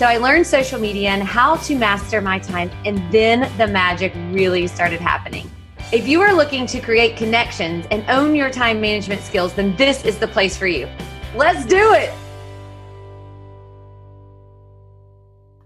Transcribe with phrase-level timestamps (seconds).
[0.00, 4.14] so I learned social media and how to master my time, and then the magic
[4.30, 5.50] really started happening.
[5.92, 10.02] If you are looking to create connections and own your time management skills, then this
[10.06, 10.88] is the place for you.
[11.36, 12.10] Let's do it.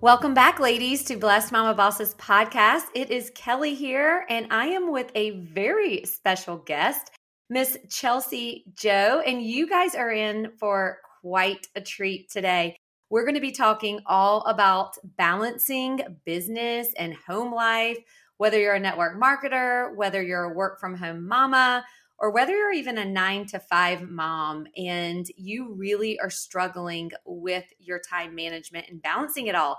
[0.00, 2.86] Welcome back, ladies, to Blessed Mama Bosses podcast.
[2.92, 7.12] It is Kelly here, and I am with a very special guest,
[7.50, 9.22] Miss Chelsea Joe.
[9.24, 12.76] And you guys are in for quite a treat today.
[13.14, 17.98] We're going to be talking all about balancing business and home life,
[18.38, 21.84] whether you're a network marketer, whether you're a work from home mama,
[22.18, 27.62] or whether you're even a nine to five mom and you really are struggling with
[27.78, 29.78] your time management and balancing it all.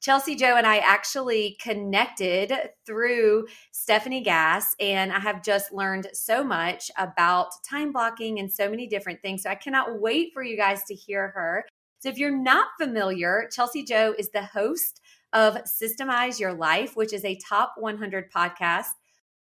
[0.00, 2.52] Chelsea Joe and I actually connected
[2.86, 8.70] through Stephanie Gass, and I have just learned so much about time blocking and so
[8.70, 9.42] many different things.
[9.42, 11.64] So I cannot wait for you guys to hear her.
[12.00, 15.00] So, if you're not familiar, Chelsea Joe is the host
[15.32, 18.86] of Systemize Your Life, which is a top 100 podcast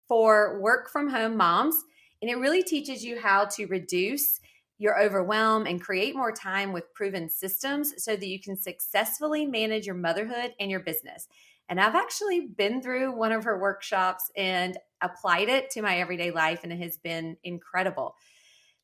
[0.08, 1.76] for work from home moms.
[2.22, 4.40] And it really teaches you how to reduce
[4.78, 9.86] your overwhelm and create more time with proven systems so that you can successfully manage
[9.86, 11.28] your motherhood and your business.
[11.70, 16.32] And I've actually been through one of her workshops and applied it to my everyday
[16.32, 18.16] life, and it has been incredible.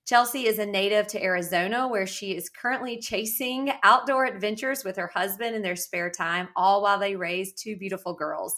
[0.05, 5.07] Chelsea is a native to Arizona, where she is currently chasing outdoor adventures with her
[5.07, 8.55] husband in their spare time, all while they raise two beautiful girls.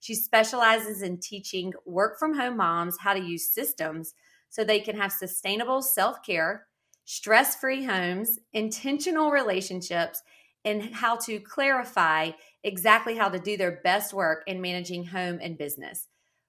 [0.00, 4.14] She specializes in teaching work from home moms how to use systems
[4.48, 6.66] so they can have sustainable self care,
[7.04, 10.22] stress free homes, intentional relationships,
[10.64, 12.30] and how to clarify
[12.64, 16.08] exactly how to do their best work in managing home and business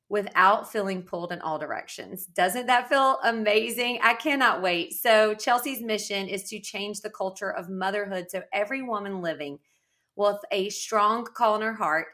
[0.09, 2.25] without feeling pulled in all directions.
[2.27, 3.99] Doesn't that feel amazing?
[4.01, 4.93] I cannot wait.
[4.93, 9.59] So, Chelsea's mission is to change the culture of motherhood so every woman living
[10.15, 12.07] with a strong call in her heart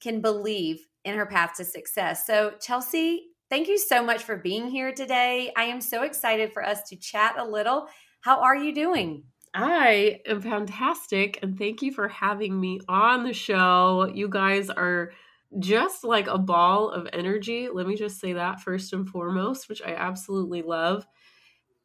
[0.00, 2.26] can believe in her path to success.
[2.26, 5.52] So, Chelsea, thank you so much for being here today.
[5.56, 7.88] I am so excited for us to chat a little.
[8.20, 9.24] How are you doing?
[9.54, 14.10] I am fantastic and thank you for having me on the show.
[14.12, 15.12] You guys are
[15.58, 17.68] just like a ball of energy.
[17.72, 21.06] Let me just say that first and foremost, which I absolutely love.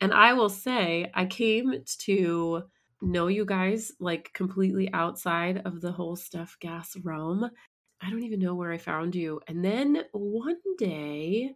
[0.02, 2.64] And I will say, I came to
[3.02, 7.50] know you guys like completely outside of the whole Steph Gass realm.
[8.02, 9.40] I don't even know where I found you.
[9.48, 11.56] And then one day,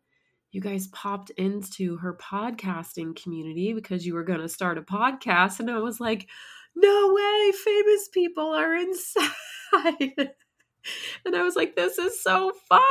[0.52, 5.60] you guys popped into her podcasting community because you were going to start a podcast.
[5.60, 6.28] And I was like,
[6.74, 10.32] no way, famous people are inside.
[11.26, 12.82] and I was like, this is so fun.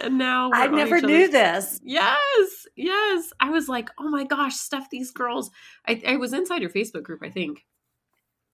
[0.00, 1.80] And now I never knew this.
[1.82, 3.32] Yes, yes.
[3.40, 5.50] I was like, oh my gosh, stuff these girls.
[5.86, 7.64] I, I was inside your Facebook group, I think.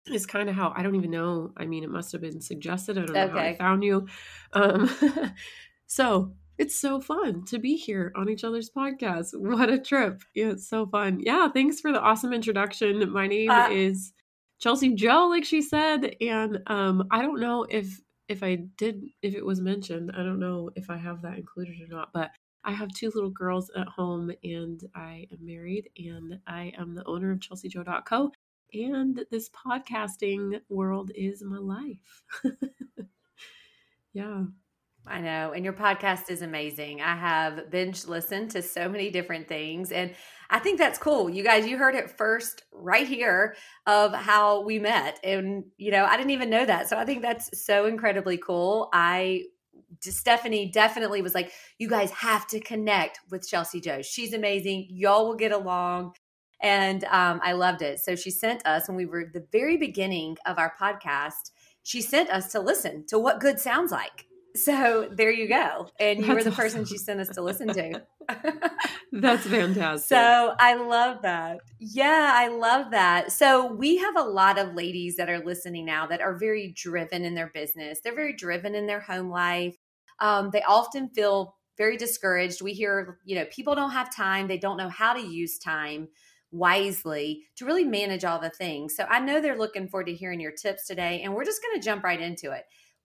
[0.08, 1.52] Is kind of how I don't even know.
[1.58, 2.98] I mean, it must have been suggested.
[2.98, 3.34] I don't know okay.
[3.34, 4.08] how I found you.
[4.54, 4.90] Um,
[5.86, 9.30] so it's so fun to be here on each other's podcast.
[9.34, 10.24] What a trip.
[10.36, 11.20] Yeah, it's so fun.
[11.22, 13.12] Yeah, thanks for the awesome introduction.
[13.12, 14.12] My name uh, is
[14.60, 16.16] Chelsea Joe, like she said.
[16.20, 20.40] And um, I don't know if if I did, if it was mentioned, I don't
[20.40, 22.32] know if I have that included or not, but
[22.64, 27.06] I have two little girls at home and I am married and I am the
[27.06, 28.32] owner of chelseajoe.co
[28.74, 32.24] and this podcasting world is my life.
[34.14, 34.44] yeah.
[35.08, 35.54] I know.
[35.54, 37.02] And your podcast is amazing.
[37.02, 39.92] I have binge listened to so many different things.
[39.92, 40.14] And
[40.52, 41.30] I think that's cool.
[41.30, 43.56] You guys, you heard it first right here
[43.88, 45.20] of how we met.
[45.24, 46.90] And, you know, I didn't even know that.
[46.90, 48.90] So I think that's so incredibly cool.
[48.94, 49.44] I
[50.02, 54.02] Stephanie definitely was like, you guys have to connect with Chelsea Joe.
[54.02, 54.88] She's amazing.
[54.90, 56.14] Y'all will get along.
[56.62, 58.00] And um, I loved it.
[58.00, 61.52] So she sent us when we were the very beginning of our podcast,
[61.84, 64.26] she sent us to listen to what good sounds like
[64.56, 65.90] So there you go.
[66.00, 66.64] And you That's were the awesome.
[66.64, 68.02] person she sent us to listen to.
[69.12, 70.08] That's fantastic.
[70.08, 71.60] So I love that.
[71.80, 73.32] Yeah, I love that.
[73.32, 77.26] So we have a lot of ladies that are listening now that are very driven
[77.26, 78.00] in their business.
[78.04, 79.76] They're very driven in their home life.
[80.20, 82.62] Um, they often feel very discouraged.
[82.62, 86.10] We hear, you know, people don't have time, they don't know how to use time
[86.52, 88.96] wisely to really manage all the things.
[88.96, 91.80] So I know they're looking forward to hearing your tips today, and we're just going
[91.80, 92.64] to jump right into it.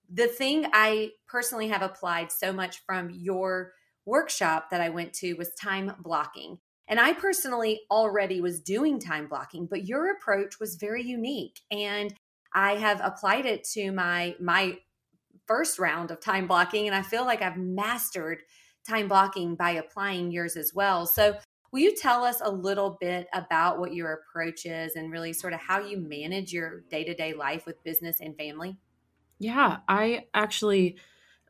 [0.09, 3.73] The thing I personally have applied so much from your
[4.05, 6.59] workshop that I went to was time blocking.
[6.87, 11.61] And I personally already was doing time blocking, but your approach was very unique.
[11.71, 12.13] And
[12.53, 14.77] I have applied it to my my
[15.47, 18.39] first round of time blocking and I feel like I've mastered
[18.87, 21.05] time blocking by applying yours as well.
[21.05, 21.37] So,
[21.71, 25.53] will you tell us a little bit about what your approach is and really sort
[25.53, 28.77] of how you manage your day-to-day life with business and family?
[29.39, 30.97] Yeah, I actually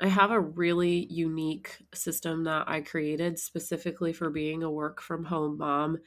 [0.02, 5.24] I have a really unique system that I created specifically for being a work from
[5.26, 6.00] home mom.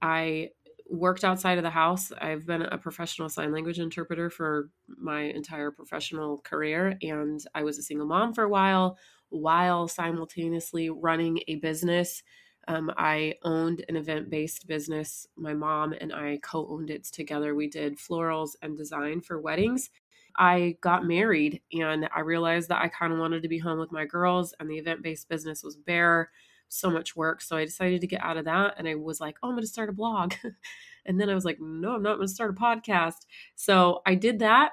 [0.00, 0.50] I
[0.88, 2.10] worked outside of the house.
[2.12, 7.78] I've been a professional sign language interpreter for my entire professional career, and I was
[7.78, 8.98] a single mom for a while
[9.30, 12.22] while simultaneously running a business.
[12.68, 15.26] Um, I owned an event based business.
[15.36, 17.54] My mom and I co owned it together.
[17.54, 19.90] We did florals and design for weddings.
[20.36, 23.92] I got married and I realized that I kind of wanted to be home with
[23.92, 26.30] my girls, and the event based business was bare,
[26.68, 27.40] so much work.
[27.40, 28.74] So I decided to get out of that.
[28.76, 30.34] And I was like, oh, I'm going to start a blog.
[31.06, 33.26] and then I was like, no, I'm not going to start a podcast.
[33.54, 34.72] So I did that.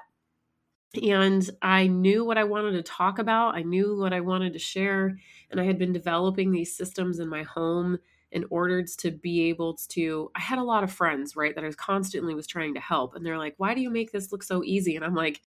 [1.00, 3.54] And I knew what I wanted to talk about.
[3.54, 5.16] I knew what I wanted to share.
[5.50, 7.98] And I had been developing these systems in my home
[8.32, 11.66] in order to be able to i had a lot of friends right that i
[11.66, 14.42] was constantly was trying to help and they're like why do you make this look
[14.42, 15.42] so easy and i'm like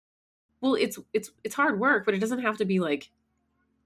[0.61, 3.09] well it's it's it's hard work but it doesn't have to be like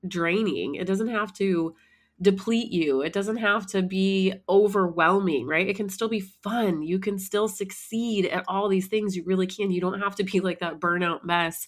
[0.07, 1.75] draining it doesn't have to
[2.21, 3.01] deplete you.
[3.01, 5.67] It doesn't have to be overwhelming right?
[5.67, 6.81] It can still be fun.
[6.81, 9.15] You can still succeed at all these things.
[9.15, 9.71] You really can.
[9.71, 11.67] You don't have to be like that burnout mess.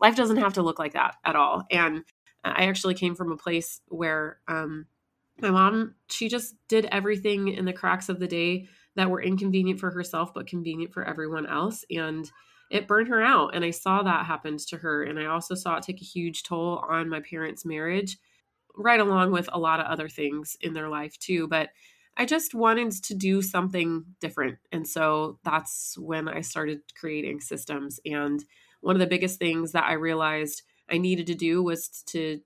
[0.00, 1.64] Life doesn't have to look like that at all.
[1.70, 2.04] And
[2.46, 4.84] i actually came from a place where um
[5.40, 9.80] my mom she just did everything in the cracks of the day that were inconvenient
[9.80, 12.30] for herself but convenient for everyone else and
[12.70, 13.54] it burned her out.
[13.54, 15.04] And I saw that happen to her.
[15.04, 18.18] And I also saw it take a huge toll on my parents' marriage,
[18.76, 21.48] right along with a lot of other things in their life too.
[21.48, 21.70] But
[22.16, 24.58] I just wanted to do something different.
[24.70, 27.98] And so that's when I started creating systems.
[28.04, 28.44] And
[28.80, 32.40] one of the biggest things that I realized I needed to do was to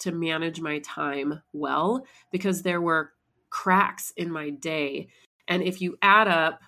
[0.00, 3.10] to manage my time well because there were
[3.50, 5.08] cracks in my day.
[5.48, 6.60] And if you add up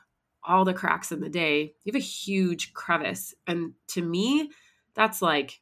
[0.43, 3.33] all the cracks in the day, you have a huge crevice.
[3.47, 4.51] And to me,
[4.95, 5.61] that's like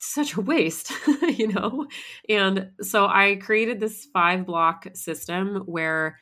[0.00, 0.92] such a waste,
[1.28, 1.86] you know?
[2.28, 6.18] And so I created this five block system where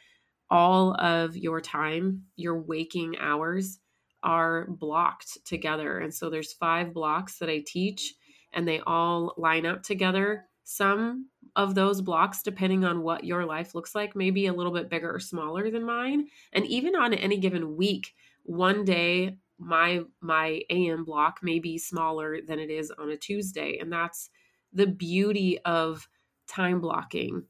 [0.51, 3.79] all of your time, your waking hours,
[4.23, 5.99] are blocked together.
[5.99, 8.15] And so there's five blocks that I teach,
[8.53, 10.47] and they all line up together.
[10.65, 14.73] Some of those blocks, depending on what your life looks like, may be a little
[14.73, 16.29] bit bigger or smaller than mine.
[16.53, 22.39] And even on any given week, one day my my am block may be smaller
[22.47, 24.31] than it is on a tuesday and that's
[24.73, 26.09] the beauty of
[26.47, 27.43] time blocking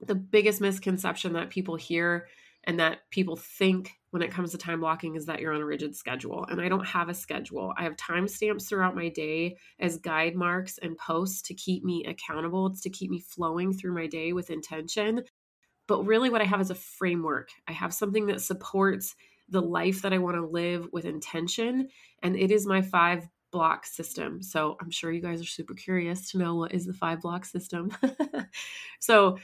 [0.00, 2.26] the biggest misconception that people hear
[2.64, 5.66] and that people think when it comes to time blocking is that you're on a
[5.66, 6.44] rigid schedule.
[6.50, 7.72] And I don't have a schedule.
[7.76, 12.66] I have timestamps throughout my day as guide marks and posts to keep me accountable.
[12.66, 15.22] It's to keep me flowing through my day with intention.
[15.86, 17.50] But really, what I have is a framework.
[17.68, 19.14] I have something that supports
[19.48, 21.88] the life that I want to live with intention.
[22.22, 24.42] And it is my five block system.
[24.42, 27.44] So I'm sure you guys are super curious to know what is the five block
[27.44, 27.90] system.
[29.00, 29.38] so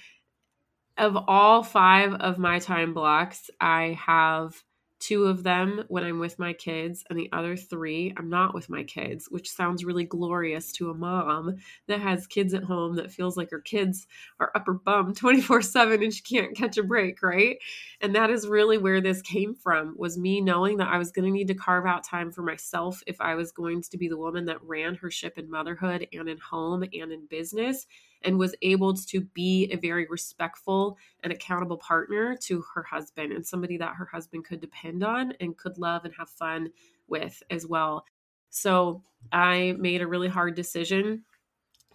[0.99, 4.62] of all five of my time blocks, I have
[5.02, 8.71] two of them when I'm with my kids, and the other three I'm not with
[8.71, 11.56] my kids, which sounds really glorious to a mom
[11.88, 14.06] that has kids at home that feels like her kids
[14.38, 17.59] are upper bum 24 7 and she can't catch a break, right?
[18.00, 21.25] And that is really where this came from was me knowing that I was going
[21.25, 24.16] to need to carve out time for myself if I was going to be the
[24.16, 27.87] woman that ran her ship in motherhood and in home and in business
[28.25, 33.47] and was able to be a very respectful and accountable partner to her husband and
[33.47, 36.71] somebody that her husband could depend on and could love and have fun
[37.09, 38.05] with as well.
[38.50, 41.25] So I made a really hard decision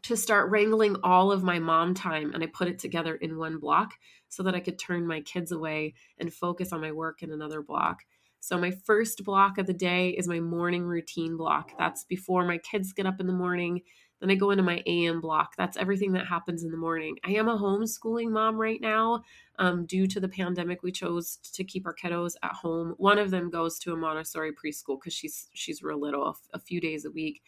[0.03, 3.59] to start wrangling all of my mom time and I put it together in one
[3.59, 3.93] block
[4.29, 7.61] so that I could turn my kids away and focus on my work in another
[7.61, 8.03] block.
[8.39, 11.71] So, my first block of the day is my morning routine block.
[11.77, 13.81] That's before my kids get up in the morning
[14.19, 15.55] Then I go into my AM block.
[15.57, 17.17] That's everything that happens in the morning.
[17.23, 19.23] I am a homeschooling mom right now.
[19.59, 22.95] Um, due to the pandemic, we chose to keep our kiddos at home.
[22.97, 26.59] One of them goes to a Montessori preschool because she's she's real little, a, a
[26.59, 27.41] few days a week.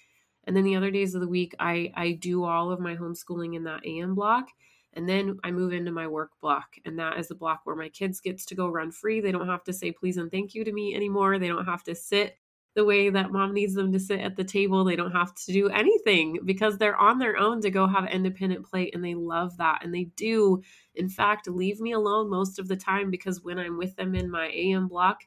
[0.46, 3.56] And then the other days of the week, I I do all of my homeschooling
[3.56, 4.50] in that AM block.
[4.94, 6.76] And then I move into my work block.
[6.86, 9.22] And that is the block where my kids gets to go run free.
[9.22, 11.38] They don't have to say please and thank you to me anymore.
[11.38, 12.38] They don't have to sit
[12.76, 14.84] the way that mom needs them to sit at the table.
[14.84, 18.66] They don't have to do anything because they're on their own to go have independent
[18.66, 19.84] play and they love that.
[19.84, 20.62] And they do,
[20.96, 24.30] in fact, leave me alone most of the time because when I'm with them in
[24.30, 25.22] my AM block,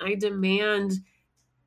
[0.00, 0.92] I demand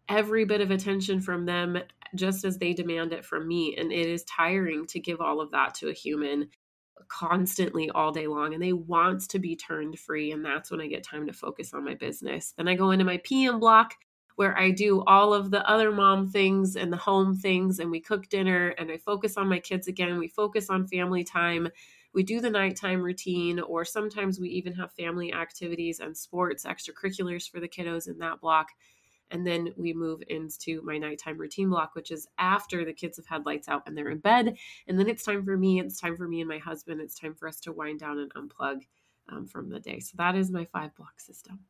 [0.08, 1.78] every bit of attention from them
[2.16, 3.76] just as they demand it from me.
[3.76, 6.50] And it is tiring to give all of that to a human
[7.10, 10.88] constantly all day long and they want to be turned free and that's when I
[10.88, 12.54] get time to focus on my business.
[12.58, 13.94] Then I go into my PM block
[14.38, 18.00] where I do all of the other mom things and the home things, and we
[18.00, 20.20] cook dinner and I focus on my kids again.
[20.20, 21.70] We focus on family time.
[22.14, 27.50] We do the nighttime routine, or sometimes we even have family activities and sports, extracurriculars
[27.50, 28.68] for the kiddos in that block.
[29.32, 33.26] And then we move into my nighttime routine block, which is after the kids have
[33.26, 34.56] had lights out and they're in bed.
[34.88, 35.80] And then it's time for me.
[35.80, 37.02] It's time for me and my husband.
[37.02, 38.82] It's time for us to wind down and unplug
[39.30, 40.00] um, from the day.
[40.00, 41.62] So that is my five block system.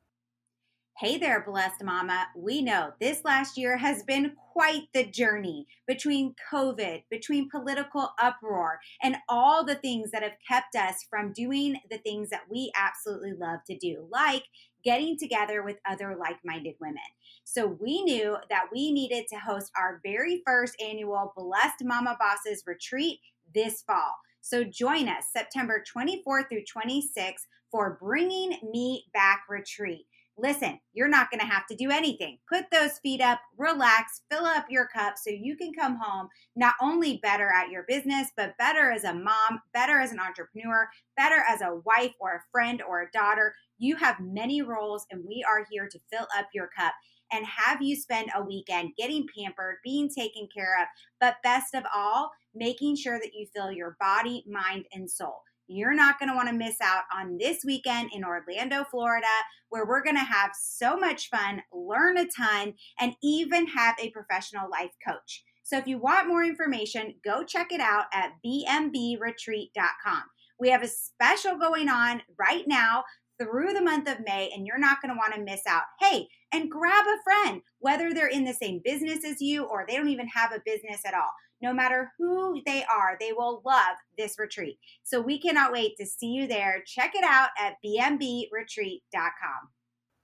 [0.99, 2.25] Hey there, blessed mama.
[2.35, 8.79] We know this last year has been quite the journey between COVID, between political uproar,
[9.03, 13.33] and all the things that have kept us from doing the things that we absolutely
[13.33, 14.45] love to do, like
[14.83, 16.97] getting together with other like minded women.
[17.43, 22.63] So we knew that we needed to host our very first annual Blessed Mama Bosses
[22.65, 23.19] retreat
[23.53, 24.15] this fall.
[24.41, 30.07] So join us September 24th through 26th for Bringing Me Back Retreat.
[30.39, 32.37] Listen, you're not going to have to do anything.
[32.47, 36.75] Put those feet up, relax, fill up your cup so you can come home not
[36.79, 41.43] only better at your business, but better as a mom, better as an entrepreneur, better
[41.49, 43.55] as a wife or a friend or a daughter.
[43.79, 46.93] You have many roles, and we are here to fill up your cup
[47.31, 50.87] and have you spend a weekend getting pampered, being taken care of,
[51.19, 55.41] but best of all, making sure that you fill your body, mind, and soul.
[55.67, 59.27] You're not going to want to miss out on this weekend in Orlando, Florida,
[59.69, 64.11] where we're going to have so much fun, learn a ton, and even have a
[64.11, 65.43] professional life coach.
[65.63, 70.23] So if you want more information, go check it out at bmbretreat.com.
[70.59, 73.03] We have a special going on right now
[73.37, 75.83] through the month of May, and you're not going to want to miss out.
[75.99, 79.95] Hey, and grab a friend, whether they're in the same business as you or they
[79.95, 81.31] don't even have a business at all.
[81.61, 84.79] No matter who they are, they will love this retreat.
[85.03, 86.83] So we cannot wait to see you there.
[86.85, 89.69] Check it out at bmbretreat.com.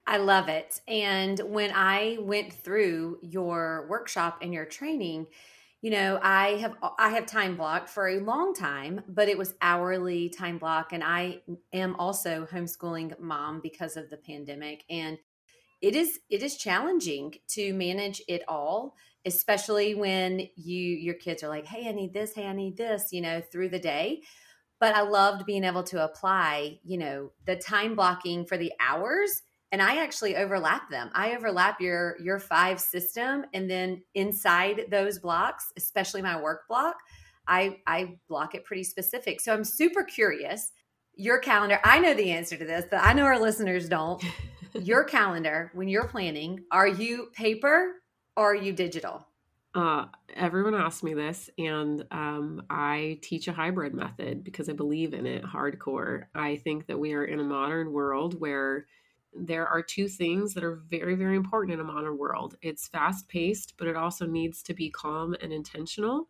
[0.06, 0.80] I love it.
[0.86, 5.26] And when I went through your workshop and your training,
[5.80, 9.54] you know, I have I have time blocked for a long time, but it was
[9.60, 15.18] hourly time block and I am also homeschooling mom because of the pandemic and
[15.82, 18.94] it is it is challenging to manage it all
[19.26, 23.12] especially when you your kids are like hey i need this hey i need this
[23.12, 24.22] you know through the day.
[24.80, 29.42] But i loved being able to apply you know the time blocking for the hours
[29.72, 31.10] and i actually overlap them.
[31.14, 36.96] I overlap your your five system and then inside those blocks especially my work block
[37.48, 39.40] i i block it pretty specific.
[39.40, 40.72] So i'm super curious
[41.16, 44.22] your calendar i know the answer to this but i know our listeners don't.
[44.82, 47.92] Your calendar when you're planning, are you paper
[48.36, 49.26] are you digital?
[49.74, 55.14] Uh, everyone asks me this, and um, I teach a hybrid method because I believe
[55.14, 56.24] in it hardcore.
[56.34, 58.86] I think that we are in a modern world where
[59.36, 63.28] there are two things that are very, very important in a modern world it's fast
[63.28, 66.28] paced, but it also needs to be calm and intentional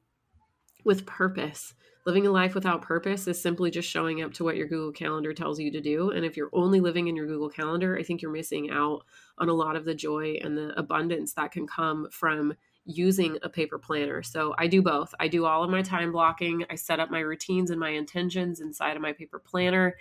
[0.84, 1.74] with purpose.
[2.06, 5.32] Living a life without purpose is simply just showing up to what your Google Calendar
[5.32, 6.10] tells you to do.
[6.10, 9.04] And if you're only living in your Google Calendar, I think you're missing out
[9.38, 13.48] on a lot of the joy and the abundance that can come from using a
[13.48, 14.22] paper planner.
[14.22, 15.14] So I do both.
[15.18, 16.66] I do all of my time blocking.
[16.68, 19.96] I set up my routines and my intentions inside of my paper planner.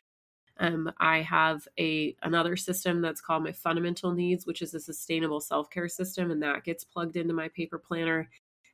[0.59, 5.39] Um, I have a another system that's called my fundamental needs, which is a sustainable
[5.39, 8.29] self care system, and that gets plugged into my paper planner.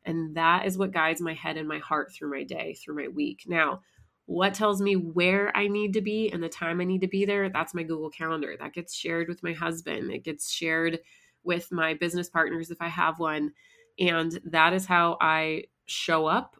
[0.05, 3.07] And that is what guides my head and my heart through my day, through my
[3.07, 3.43] week.
[3.47, 3.81] Now,
[4.25, 7.25] what tells me where I need to be and the time I need to be
[7.25, 8.55] there, that's my Google Calendar.
[8.59, 10.99] That gets shared with my husband, it gets shared
[11.43, 13.53] with my business partners if I have one.
[13.99, 16.55] And that is how I show up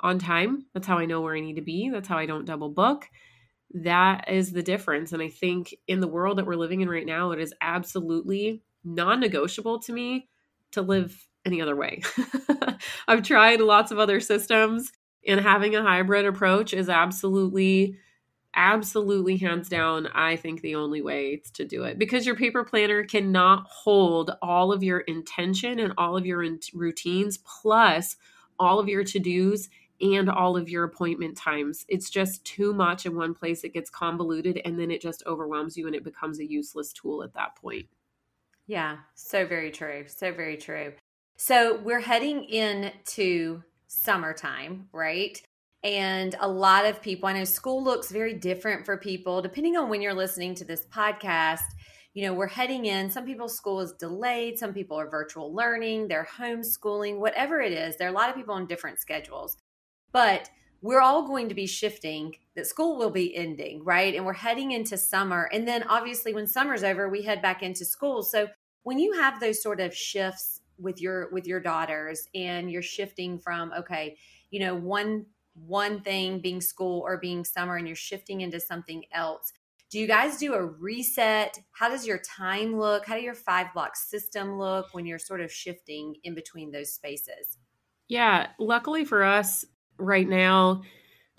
[0.00, 0.66] on time.
[0.74, 1.90] That's how I know where I need to be.
[1.90, 3.08] That's how I don't double book.
[3.74, 5.12] That is the difference.
[5.12, 8.62] And I think in the world that we're living in right now, it is absolutely
[8.84, 10.28] non negotiable to me
[10.72, 12.02] to live any other way.
[13.08, 14.92] I've tried lots of other systems,
[15.26, 17.96] and having a hybrid approach is absolutely
[18.54, 21.98] absolutely hands down i think the only way to do it.
[21.98, 26.44] Because your paper planner cannot hold all of your intention and all of your
[26.74, 28.16] routines plus
[28.58, 29.70] all of your to-dos
[30.02, 31.86] and all of your appointment times.
[31.88, 35.76] It's just too much in one place it gets convoluted and then it just overwhelms
[35.76, 37.86] you and it becomes a useless tool at that point.
[38.66, 40.92] Yeah so very true so very true
[41.44, 45.42] so we're heading into summertime right
[45.84, 49.88] and a lot of people, I know school looks very different for people depending on
[49.88, 51.64] when you're listening to this podcast.
[52.14, 53.10] You know, we're heading in.
[53.10, 54.56] Some people's school is delayed.
[54.56, 57.96] Some people are virtual learning, they're homeschooling, whatever it is.
[57.96, 59.56] There are a lot of people on different schedules.
[60.12, 60.48] But
[60.82, 64.72] we're all going to be shifting that school will be ending right and we're heading
[64.72, 68.48] into summer and then obviously when summer's over we head back into school so
[68.82, 73.38] when you have those sort of shifts with your with your daughters and you're shifting
[73.38, 74.16] from okay
[74.50, 75.24] you know one
[75.54, 79.52] one thing being school or being summer and you're shifting into something else.
[79.90, 81.58] Do you guys do a reset?
[81.72, 83.04] How does your time look?
[83.04, 86.92] How do your five block system look when you're sort of shifting in between those
[86.92, 87.58] spaces?
[88.08, 89.64] Yeah luckily for us
[89.98, 90.82] right now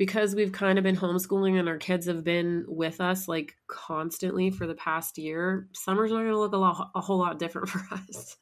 [0.04, 4.52] because we've kind of been homeschooling and our kids have been with us like constantly
[4.52, 7.70] for the past year summer's not going to look a lot a whole lot different
[7.74, 8.36] for us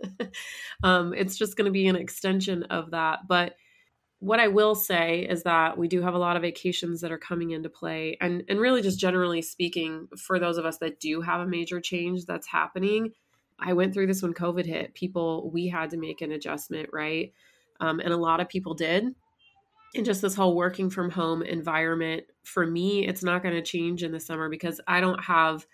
[0.81, 3.53] um, it's just going to be an extension of that but
[4.17, 7.17] what I will say is that we do have a lot of vacations that are
[7.17, 8.17] coming into play.
[8.21, 11.81] And, and really, just generally speaking, for those of us that do have a major
[11.81, 13.13] change that's happening,
[13.57, 14.93] I went through this when COVID hit.
[14.93, 17.33] People, we had to make an adjustment, right?
[17.79, 19.15] Um, and a lot of people did.
[19.93, 24.03] And just this whole working from home environment, for me, it's not going to change
[24.03, 25.65] in the summer because I don't have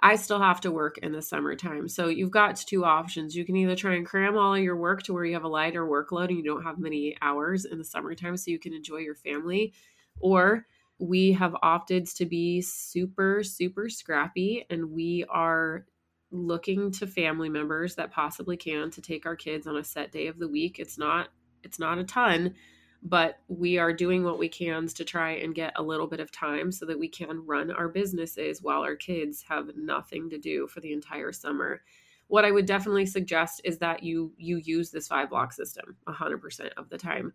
[0.00, 1.88] I still have to work in the summertime.
[1.88, 3.34] So you've got two options.
[3.34, 5.48] You can either try and cram all of your work to where you have a
[5.48, 8.98] lighter workload and you don't have many hours in the summertime so you can enjoy
[8.98, 9.72] your family,
[10.20, 10.66] or
[10.98, 15.86] we have opted to be super, super scrappy and we are
[16.30, 20.26] looking to family members that possibly can to take our kids on a set day
[20.26, 20.78] of the week.
[20.78, 21.28] It's not
[21.62, 22.54] it's not a ton,
[23.02, 26.32] but we are doing what we can to try and get a little bit of
[26.32, 30.66] time so that we can run our businesses while our kids have nothing to do
[30.66, 31.82] for the entire summer.
[32.28, 36.70] What i would definitely suggest is that you you use this five block system 100%
[36.76, 37.32] of the time.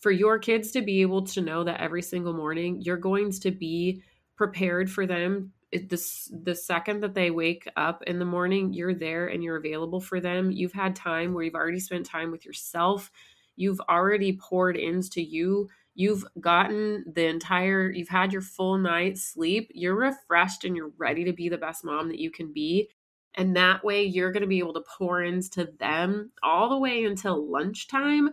[0.00, 3.50] For your kids to be able to know that every single morning you're going to
[3.50, 4.02] be
[4.36, 5.52] prepared for them.
[5.72, 10.00] The, the second that they wake up in the morning you're there and you're available
[10.00, 10.50] for them.
[10.50, 13.10] You've had time where you've already spent time with yourself
[13.56, 19.70] you've already poured into you you've gotten the entire you've had your full night's sleep
[19.74, 22.88] you're refreshed and you're ready to be the best mom that you can be
[23.36, 27.04] and that way you're going to be able to pour into them all the way
[27.04, 28.30] until lunchtime.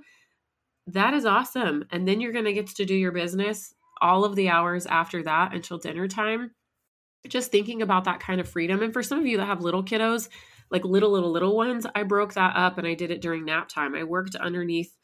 [0.87, 4.35] That is awesome and then you're going to get to do your business all of
[4.35, 6.51] the hours after that until dinner time.
[7.27, 9.83] Just thinking about that kind of freedom and for some of you that have little
[9.83, 10.29] kiddos
[10.71, 13.69] like little little little ones i broke that up and i did it during nap
[13.69, 13.95] time.
[13.95, 14.97] I worked underneath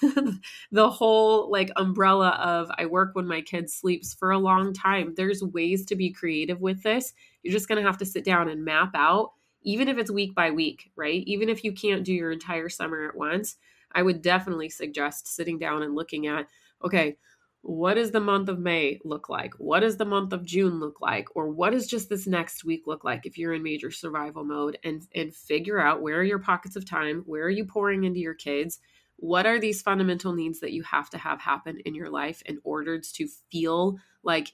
[0.72, 5.14] the whole like umbrella of I work when my kid sleeps for a long time.
[5.16, 7.12] There's ways to be creative with this.
[7.42, 10.34] You're just going to have to sit down and map out, even if it's week
[10.34, 11.22] by week, right?
[11.26, 13.56] Even if you can't do your entire summer at once,
[13.92, 16.46] I would definitely suggest sitting down and looking at,
[16.84, 17.16] okay,
[17.62, 19.54] what does the month of May look like?
[19.54, 21.28] What does the month of June look like?
[21.36, 24.78] Or what does just this next week look like if you're in major survival mode
[24.82, 27.22] and and figure out where are your pockets of time?
[27.24, 28.80] Where are you pouring into your kids?
[29.22, 32.58] What are these fundamental needs that you have to have happen in your life in
[32.64, 34.52] order to feel like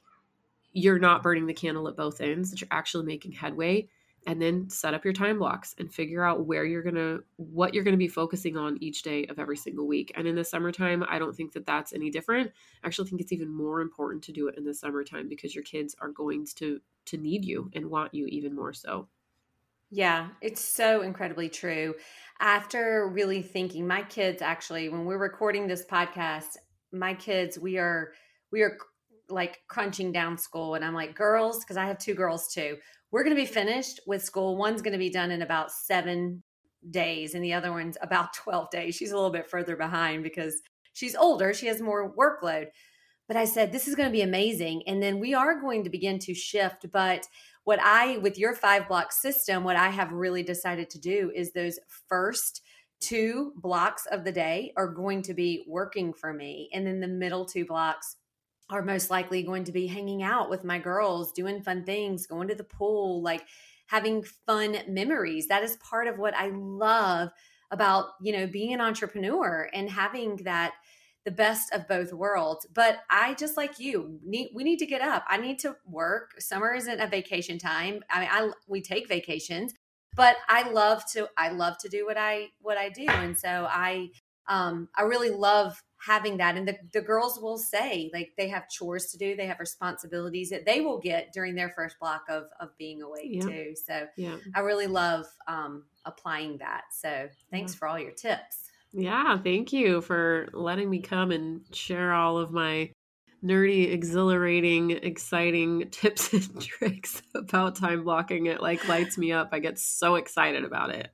[0.74, 3.88] you're not burning the candle at both ends that you're actually making headway
[4.26, 7.72] and then set up your time blocks and figure out where you're going to what
[7.72, 10.12] you're going to be focusing on each day of every single week.
[10.14, 12.52] And in the summertime i don't think that that's any different.
[12.84, 15.64] I actually think it's even more important to do it in the summertime because your
[15.64, 19.08] kids are going to to need you and want you even more so
[19.90, 21.94] yeah, it's so incredibly true.
[22.40, 26.56] After really thinking, my kids actually, when we're recording this podcast,
[26.92, 28.12] my kids, we are
[28.52, 28.76] we are
[29.28, 32.76] like crunching down school, and I'm like, girls, because I have two girls too.
[33.10, 34.56] We're going to be finished with school.
[34.56, 36.42] One's going to be done in about seven
[36.90, 38.94] days, and the other one's about twelve days.
[38.94, 40.60] She's a little bit further behind because
[40.92, 41.54] she's older.
[41.54, 42.66] She has more workload.
[43.26, 44.84] But I said, this is going to be amazing.
[44.86, 46.90] And then we are going to begin to shift.
[46.90, 47.26] But
[47.68, 51.52] what I, with your five block system, what I have really decided to do is
[51.52, 51.78] those
[52.08, 52.62] first
[52.98, 56.70] two blocks of the day are going to be working for me.
[56.72, 58.16] And then the middle two blocks
[58.70, 62.48] are most likely going to be hanging out with my girls, doing fun things, going
[62.48, 63.42] to the pool, like
[63.88, 65.48] having fun memories.
[65.48, 67.28] That is part of what I love
[67.70, 70.72] about, you know, being an entrepreneur and having that
[71.28, 72.66] the best of both worlds.
[72.72, 75.24] But I just like you need we need to get up.
[75.28, 76.40] I need to work.
[76.40, 78.00] Summer isn't a vacation time.
[78.10, 79.74] I mean, I we take vacations,
[80.16, 83.68] but I love to I love to do what I what I do, and so
[83.68, 84.08] I
[84.48, 88.68] um I really love having that and the, the girls will say like they have
[88.68, 92.44] chores to do they have responsibilities that they will get during their first block of
[92.60, 93.42] of being awake yeah.
[93.42, 97.78] too so yeah i really love um applying that so thanks yeah.
[97.78, 102.50] for all your tips yeah thank you for letting me come and share all of
[102.50, 102.90] my
[103.44, 109.58] nerdy exhilarating exciting tips and tricks about time blocking it like lights me up i
[109.58, 111.10] get so excited about it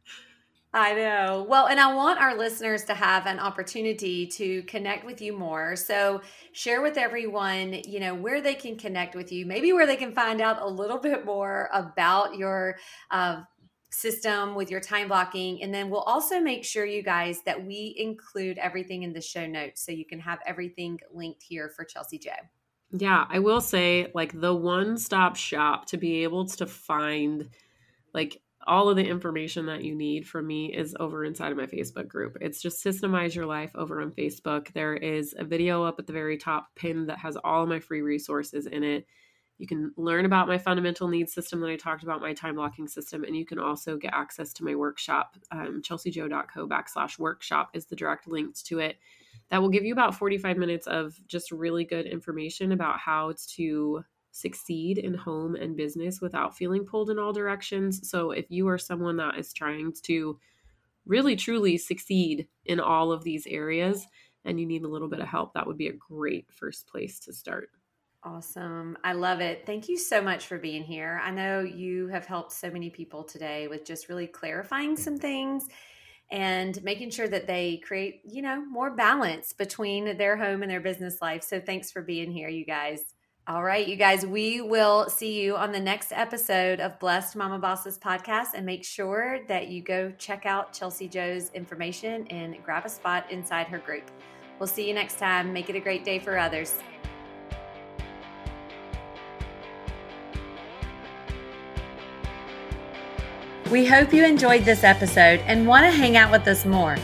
[0.75, 1.47] I know.
[1.49, 5.77] Well, and I want our listeners to have an opportunity to connect with you more.
[5.77, 9.95] So, share with everyone, you know, where they can connect with you, maybe where they
[9.95, 12.77] can find out a little bit more about your
[13.13, 13.43] uh,
[13.95, 15.63] system with your time blocking.
[15.63, 19.47] And then we'll also make sure, you guys, that we include everything in the show
[19.47, 22.33] notes so you can have everything linked here for Chelsea Joe.
[22.91, 27.49] Yeah, I will say, like, the one stop shop to be able to find
[28.13, 31.67] like all of the information that you need from me is over inside of my
[31.67, 32.39] Facebook group.
[32.41, 34.73] It's just Systemize Your Life over on Facebook.
[34.73, 37.81] There is a video up at the very top pinned that has all of my
[37.81, 39.07] free resources in it.
[39.59, 42.89] You can learn about my fundamental needs system that I talked about, my time blocking
[42.89, 45.37] system, and you can also get access to my workshop.
[45.53, 48.99] Um, chelseajoe.co backslash workshop is the direct links to it.
[49.51, 54.05] That will give you about 45 minutes of just really good information about how to
[54.33, 58.09] succeed in home and business without feeling pulled in all directions.
[58.09, 60.39] So, if you are someone that is trying to
[61.07, 64.07] really truly succeed in all of these areas
[64.45, 67.21] and you need a little bit of help, that would be a great first place
[67.21, 67.71] to start.
[68.27, 68.97] Awesome.
[69.05, 69.65] I love it.
[69.67, 71.21] Thank you so much for being here.
[71.23, 75.67] I know you have helped so many people today with just really clarifying some things
[76.31, 80.81] and making sure that they create, you know, more balance between their home and their
[80.81, 81.43] business life.
[81.43, 83.05] So thanks for being here, you guys.
[83.47, 87.59] All right, you guys, we will see you on the next episode of Blessed Mama
[87.59, 88.55] Bosses podcast.
[88.55, 93.31] And make sure that you go check out Chelsea Joe's information and grab a spot
[93.31, 94.11] inside her group.
[94.59, 95.53] We'll see you next time.
[95.53, 96.77] Make it a great day for others.
[103.75, 106.97] We hope you enjoyed this episode and want to hang out with us more.